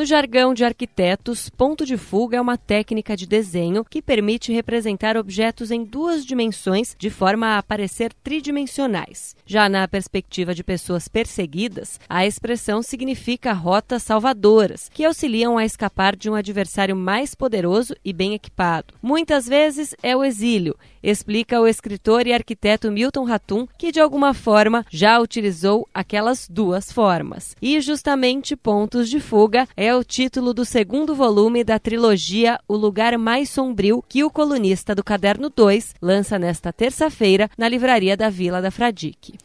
No 0.00 0.06
jargão 0.06 0.54
de 0.54 0.64
arquitetos, 0.64 1.50
ponto 1.50 1.84
de 1.84 1.98
fuga 1.98 2.38
é 2.38 2.40
uma 2.40 2.56
técnica 2.56 3.14
de 3.14 3.26
desenho 3.26 3.84
que 3.84 4.00
permite 4.00 4.50
representar 4.50 5.14
objetos 5.14 5.70
em 5.70 5.84
duas 5.84 6.24
dimensões 6.24 6.96
de 6.98 7.10
forma 7.10 7.58
a 7.58 7.62
parecer 7.62 8.10
tridimensionais. 8.24 9.36
Já 9.44 9.68
na 9.68 9.86
perspectiva 9.86 10.54
de 10.54 10.64
pessoas 10.64 11.06
perseguidas, 11.06 12.00
a 12.08 12.24
expressão 12.24 12.82
significa 12.82 13.52
rotas 13.52 14.02
salvadoras, 14.02 14.88
que 14.88 15.04
auxiliam 15.04 15.58
a 15.58 15.66
escapar 15.66 16.16
de 16.16 16.30
um 16.30 16.34
adversário 16.34 16.96
mais 16.96 17.34
poderoso 17.34 17.94
e 18.02 18.10
bem 18.10 18.32
equipado. 18.32 18.94
Muitas 19.02 19.46
vezes 19.46 19.94
é 20.02 20.16
o 20.16 20.24
exílio, 20.24 20.78
explica 21.02 21.60
o 21.60 21.68
escritor 21.68 22.26
e 22.26 22.32
arquiteto 22.32 22.90
Milton 22.90 23.24
Ratum, 23.24 23.66
que 23.76 23.92
de 23.92 24.00
alguma 24.00 24.32
forma 24.32 24.82
já 24.88 25.20
utilizou 25.20 25.86
aquelas 25.92 26.48
duas 26.48 26.90
formas. 26.90 27.54
E 27.60 27.78
justamente 27.82 28.56
pontos 28.56 29.06
de 29.10 29.20
fuga 29.20 29.68
é 29.76 29.89
o 29.94 30.04
título 30.04 30.52
do 30.52 30.64
segundo 30.64 31.14
volume 31.14 31.64
da 31.64 31.78
trilogia 31.78 32.58
O 32.68 32.76
Lugar 32.76 33.16
Mais 33.16 33.48
Sombrio, 33.50 34.04
que 34.08 34.22
o 34.22 34.30
colunista 34.30 34.94
do 34.94 35.02
Caderno 35.02 35.48
2 35.48 35.94
lança 36.00 36.38
nesta 36.38 36.72
terça-feira 36.72 37.50
na 37.56 37.68
livraria 37.68 38.16
da 38.16 38.28
Vila 38.28 38.60
da 38.60 38.70
Fradique. 38.70 39.38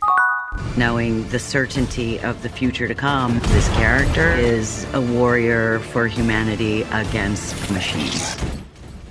Knowing 0.77 1.23
the 1.31 1.39
certainty 1.39 2.19
of 2.25 2.41
the 2.41 2.49
future 2.49 2.87
to 2.87 2.95
come, 2.95 3.39
this 3.53 3.67
character 3.77 4.35
is 4.39 4.85
a 4.93 4.99
warrior 4.99 5.79
for 5.91 6.07
humanity 6.07 6.85
against 6.91 7.55
machines. 7.71 8.37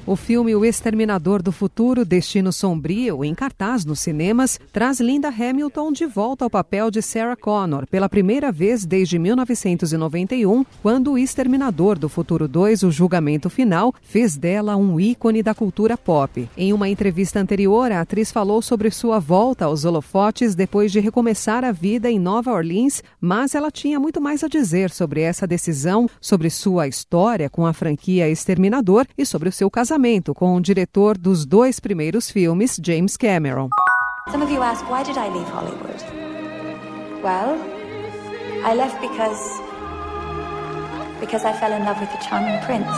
O 0.06 0.16
filme 0.16 0.54
O 0.54 0.66
Exterminador 0.66 1.42
do 1.42 1.50
Futuro, 1.50 2.04
Destino 2.04 2.52
Sombrio, 2.52 3.24
em 3.24 3.34
cartaz 3.34 3.86
nos 3.86 4.00
cinemas, 4.00 4.60
traz 4.70 5.00
Linda 5.00 5.28
Hamilton 5.28 5.92
de 5.92 6.04
volta 6.04 6.44
ao 6.44 6.50
papel 6.50 6.90
de 6.90 7.00
Sarah 7.00 7.34
Connor 7.34 7.86
pela 7.86 8.06
primeira 8.06 8.52
vez 8.52 8.84
desde 8.84 9.18
1991, 9.18 10.62
quando 10.82 11.12
O 11.12 11.18
Exterminador 11.18 11.98
do 11.98 12.10
Futuro 12.10 12.46
2, 12.46 12.82
O 12.82 12.90
Julgamento 12.90 13.48
Final, 13.48 13.94
fez 14.02 14.36
dela 14.36 14.76
um 14.76 15.00
ícone 15.00 15.42
da 15.42 15.54
cultura 15.54 15.96
pop. 15.96 16.50
Em 16.54 16.74
uma 16.74 16.86
entrevista 16.86 17.40
anterior, 17.40 17.90
a 17.90 18.02
atriz 18.02 18.30
falou 18.30 18.60
sobre 18.60 18.90
sua 18.90 19.18
volta 19.18 19.64
aos 19.64 19.86
holofotes 19.86 20.54
depois 20.54 20.92
de 20.92 21.00
recomeçar 21.00 21.64
a 21.64 21.72
vida 21.72 22.10
em 22.10 22.18
Nova 22.18 22.52
Orleans, 22.52 23.02
mas 23.18 23.54
ela 23.54 23.70
tinha 23.70 23.98
muito 23.98 24.20
mais 24.20 24.44
a 24.44 24.48
dizer 24.48 24.90
sobre 24.90 25.22
essa 25.22 25.46
decisão, 25.46 26.06
sobre 26.20 26.50
sua 26.50 26.86
história 26.86 27.48
com 27.48 27.64
a 27.64 27.72
franquia 27.72 28.28
Exterminador 28.28 29.06
e 29.16 29.24
sobre 29.24 29.48
o 29.48 29.52
seu 29.52 29.70
casamento 29.70 29.93
casamento 29.94 30.34
com 30.34 30.56
o 30.56 30.60
diretor 30.60 31.16
dos 31.16 31.46
dois 31.46 31.78
primeiros 31.78 32.28
filmes, 32.28 32.80
James 32.84 33.16
Cameron. 33.16 33.68
Some 34.30 34.42
of 34.42 34.52
you 34.52 34.60
ask 34.60 34.84
why 34.90 35.04
did 35.04 35.16
I 35.16 35.28
leave 35.28 35.48
Hollywood? 35.48 36.02
Well, 37.22 37.56
I 38.64 38.74
left 38.74 39.00
because 39.00 39.40
because 41.20 41.44
I 41.44 41.52
fell 41.52 41.72
in 41.72 41.84
love 41.84 42.00
with 42.00 42.10
the 42.10 42.18
charming 42.26 42.58
prince. 42.64 42.90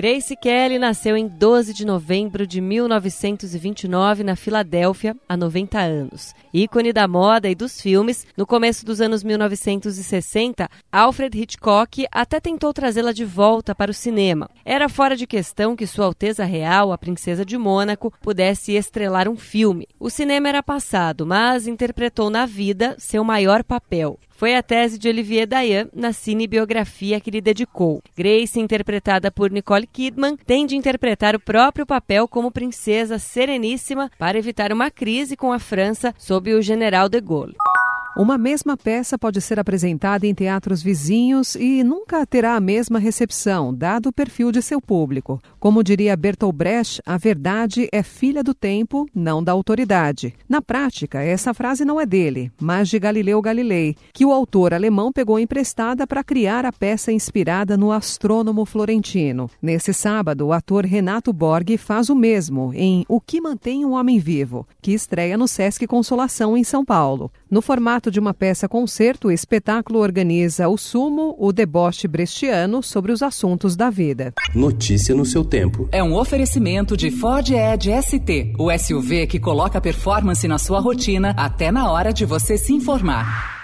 Grace 0.00 0.34
Kelly 0.34 0.78
nasceu 0.78 1.14
em 1.14 1.28
12 1.28 1.74
de 1.74 1.84
novembro 1.84 2.46
de 2.46 2.58
1929 2.58 4.24
na 4.24 4.34
Filadélfia, 4.34 5.14
há 5.28 5.36
90 5.36 5.78
anos. 5.78 6.34
Ícone 6.54 6.90
da 6.90 7.06
moda 7.06 7.50
e 7.50 7.54
dos 7.54 7.82
filmes, 7.82 8.26
no 8.34 8.46
começo 8.46 8.86
dos 8.86 9.02
anos 9.02 9.22
1960, 9.22 10.70
Alfred 10.90 11.38
Hitchcock 11.38 12.06
até 12.10 12.40
tentou 12.40 12.72
trazê-la 12.72 13.12
de 13.12 13.26
volta 13.26 13.74
para 13.74 13.90
o 13.90 13.94
cinema. 13.94 14.48
Era 14.64 14.88
fora 14.88 15.14
de 15.14 15.26
questão 15.26 15.76
que 15.76 15.86
Sua 15.86 16.06
Alteza 16.06 16.46
Real, 16.46 16.92
a 16.92 16.96
Princesa 16.96 17.44
de 17.44 17.58
Mônaco, 17.58 18.10
pudesse 18.22 18.72
estrelar 18.72 19.28
um 19.28 19.36
filme. 19.36 19.86
O 19.98 20.08
cinema 20.08 20.48
era 20.48 20.62
passado, 20.62 21.26
mas 21.26 21.66
interpretou 21.66 22.30
na 22.30 22.46
vida 22.46 22.96
seu 22.98 23.22
maior 23.22 23.62
papel. 23.62 24.18
Foi 24.40 24.56
a 24.56 24.62
tese 24.62 24.98
de 24.98 25.06
Olivier 25.06 25.46
Dayan 25.46 25.90
na 25.94 26.14
cinebiografia 26.14 27.20
que 27.20 27.30
lhe 27.30 27.42
dedicou. 27.42 28.02
Grace, 28.16 28.58
interpretada 28.58 29.30
por 29.30 29.50
Nicole 29.50 29.86
Kidman, 29.86 30.34
tem 30.34 30.64
de 30.64 30.74
interpretar 30.74 31.36
o 31.36 31.38
próprio 31.38 31.84
papel 31.84 32.26
como 32.26 32.50
princesa 32.50 33.18
sereníssima 33.18 34.10
para 34.18 34.38
evitar 34.38 34.72
uma 34.72 34.90
crise 34.90 35.36
com 35.36 35.52
a 35.52 35.58
França 35.58 36.14
sob 36.16 36.54
o 36.54 36.62
general 36.62 37.06
de 37.06 37.20
Gaulle. 37.20 37.54
Uma 38.16 38.36
mesma 38.36 38.76
peça 38.76 39.16
pode 39.16 39.40
ser 39.40 39.60
apresentada 39.60 40.26
em 40.26 40.34
teatros 40.34 40.82
vizinhos 40.82 41.54
e 41.54 41.84
nunca 41.84 42.26
terá 42.26 42.56
a 42.56 42.60
mesma 42.60 42.98
recepção, 42.98 43.72
dado 43.72 44.08
o 44.08 44.12
perfil 44.12 44.50
de 44.50 44.60
seu 44.60 44.80
público. 44.80 45.40
Como 45.60 45.82
diria 45.82 46.16
Bertolt 46.16 46.54
Brecht, 46.54 47.00
a 47.06 47.16
verdade 47.16 47.88
é 47.92 48.02
filha 48.02 48.42
do 48.42 48.52
tempo, 48.52 49.06
não 49.14 49.42
da 49.42 49.52
autoridade. 49.52 50.34
Na 50.48 50.60
prática, 50.60 51.22
essa 51.22 51.54
frase 51.54 51.84
não 51.84 52.00
é 52.00 52.04
dele, 52.04 52.50
mas 52.60 52.88
de 52.88 52.98
Galileu 52.98 53.40
Galilei, 53.40 53.96
que 54.12 54.26
o 54.26 54.32
autor 54.32 54.74
alemão 54.74 55.12
pegou 55.12 55.38
emprestada 55.38 56.04
para 56.04 56.24
criar 56.24 56.66
a 56.66 56.72
peça 56.72 57.12
inspirada 57.12 57.76
no 57.76 57.92
astrônomo 57.92 58.64
florentino. 58.66 59.48
Nesse 59.62 59.94
sábado, 59.94 60.48
o 60.48 60.52
ator 60.52 60.84
Renato 60.84 61.32
Borg 61.32 61.76
faz 61.78 62.10
o 62.10 62.16
mesmo 62.16 62.72
em 62.74 63.04
O 63.08 63.20
que 63.20 63.40
mantém 63.40 63.84
um 63.84 63.92
homem 63.92 64.18
vivo, 64.18 64.66
que 64.82 64.92
estreia 64.92 65.38
no 65.38 65.46
Sesc 65.46 65.86
Consolação 65.86 66.56
em 66.56 66.64
São 66.64 66.84
Paulo. 66.84 67.30
No 67.50 67.60
formato 67.60 68.12
de 68.12 68.20
uma 68.20 68.32
peça-concerto, 68.32 69.26
o 69.26 69.32
espetáculo 69.32 69.98
organiza 69.98 70.68
o 70.68 70.78
sumo, 70.78 71.34
o 71.36 71.52
deboche 71.52 72.06
brechtiano 72.06 72.80
sobre 72.80 73.10
os 73.10 73.24
assuntos 73.24 73.74
da 73.74 73.90
vida. 73.90 74.32
Notícia 74.54 75.16
no 75.16 75.24
seu 75.26 75.44
tempo. 75.44 75.88
É 75.90 76.00
um 76.00 76.14
oferecimento 76.14 76.96
de 76.96 77.10
Ford 77.10 77.50
Edge 77.50 77.90
ST, 78.02 78.54
o 78.56 78.70
SUV 78.78 79.26
que 79.26 79.40
coloca 79.40 79.80
performance 79.80 80.46
na 80.46 80.58
sua 80.58 80.78
rotina 80.78 81.34
até 81.36 81.72
na 81.72 81.90
hora 81.90 82.12
de 82.12 82.24
você 82.24 82.56
se 82.56 82.72
informar. 82.72 83.59